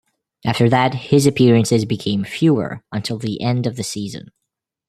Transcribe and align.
After 0.43 0.67
that, 0.67 0.95
his 0.95 1.27
appearances 1.27 1.85
became 1.85 2.23
fewer 2.23 2.81
until 2.91 3.19
the 3.19 3.39
end 3.39 3.67
of 3.67 3.75
the 3.75 3.83
season. 3.83 4.31